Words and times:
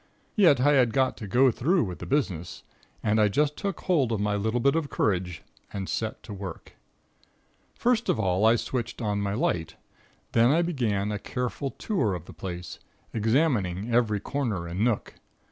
Yet, 0.35 0.59
I 0.59 0.71
had 0.71 0.93
got 0.93 1.15
to 1.17 1.27
go 1.27 1.51
through 1.51 1.83
with 1.83 1.99
the 1.99 2.07
business, 2.07 2.63
and 3.03 3.21
I 3.21 3.27
just 3.27 3.55
took 3.55 3.81
hold 3.81 4.11
of 4.11 4.19
my 4.19 4.35
little 4.35 4.59
bit 4.59 4.75
of 4.75 4.89
courage 4.89 5.43
and 5.71 5.87
set 5.87 6.23
to 6.23 6.33
work. 6.33 6.73
"First 7.75 8.09
of 8.09 8.19
all 8.19 8.43
I 8.43 8.55
switched 8.55 8.99
on 8.99 9.21
my 9.21 9.35
light, 9.35 9.75
then 10.31 10.49
I 10.49 10.63
began 10.63 11.11
a 11.11 11.19
careful 11.19 11.69
tour 11.69 12.15
of 12.15 12.25
the 12.25 12.33
place; 12.33 12.79
examining 13.13 13.93
every 13.93 14.19
corner 14.19 14.65
and 14.67 14.79
nook. 14.79 15.13